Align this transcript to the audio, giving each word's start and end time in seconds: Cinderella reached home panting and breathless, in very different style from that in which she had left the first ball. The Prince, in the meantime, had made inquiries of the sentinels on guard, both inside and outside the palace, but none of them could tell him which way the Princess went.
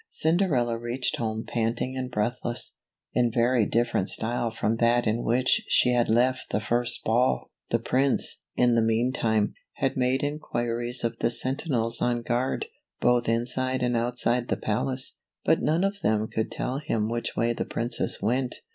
Cinderella 0.09 0.79
reached 0.79 1.17
home 1.17 1.45
panting 1.45 1.95
and 1.95 2.09
breathless, 2.09 2.73
in 3.13 3.31
very 3.31 3.67
different 3.67 4.09
style 4.09 4.49
from 4.49 4.77
that 4.77 5.05
in 5.05 5.21
which 5.21 5.61
she 5.67 5.91
had 5.91 6.09
left 6.09 6.49
the 6.49 6.59
first 6.59 7.03
ball. 7.03 7.51
The 7.69 7.77
Prince, 7.77 8.37
in 8.55 8.73
the 8.73 8.81
meantime, 8.81 9.53
had 9.73 9.95
made 9.95 10.23
inquiries 10.23 11.03
of 11.03 11.19
the 11.19 11.29
sentinels 11.29 12.01
on 12.01 12.23
guard, 12.23 12.65
both 12.99 13.29
inside 13.29 13.83
and 13.83 13.95
outside 13.95 14.47
the 14.47 14.57
palace, 14.57 15.19
but 15.45 15.61
none 15.61 15.83
of 15.83 15.99
them 16.01 16.27
could 16.27 16.49
tell 16.51 16.79
him 16.79 17.07
which 17.07 17.35
way 17.35 17.53
the 17.53 17.63
Princess 17.63 18.19
went. 18.19 18.55